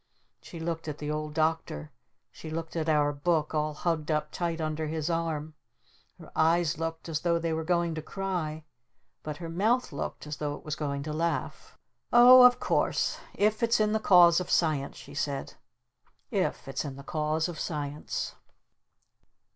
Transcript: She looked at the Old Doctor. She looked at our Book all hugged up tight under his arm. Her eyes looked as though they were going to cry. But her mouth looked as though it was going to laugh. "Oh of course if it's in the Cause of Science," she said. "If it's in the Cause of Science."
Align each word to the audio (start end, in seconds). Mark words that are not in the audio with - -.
She 0.41 0.59
looked 0.59 0.87
at 0.87 0.97
the 0.97 1.11
Old 1.11 1.35
Doctor. 1.35 1.91
She 2.31 2.49
looked 2.49 2.75
at 2.75 2.89
our 2.89 3.13
Book 3.13 3.53
all 3.53 3.75
hugged 3.75 4.09
up 4.09 4.31
tight 4.31 4.59
under 4.59 4.87
his 4.87 5.11
arm. 5.11 5.53
Her 6.17 6.31
eyes 6.35 6.79
looked 6.79 7.07
as 7.07 7.19
though 7.19 7.37
they 7.37 7.53
were 7.53 7.63
going 7.63 7.93
to 7.93 8.01
cry. 8.01 8.63
But 9.21 9.37
her 9.37 9.47
mouth 9.47 9.91
looked 9.91 10.25
as 10.25 10.37
though 10.37 10.55
it 10.55 10.65
was 10.65 10.75
going 10.75 11.03
to 11.03 11.13
laugh. 11.13 11.77
"Oh 12.11 12.41
of 12.43 12.59
course 12.59 13.19
if 13.35 13.61
it's 13.61 13.79
in 13.79 13.91
the 13.91 13.99
Cause 13.99 14.39
of 14.39 14.49
Science," 14.49 14.97
she 14.97 15.13
said. 15.13 15.53
"If 16.31 16.67
it's 16.67 16.83
in 16.83 16.95
the 16.95 17.03
Cause 17.03 17.47
of 17.47 17.59
Science." 17.59 18.33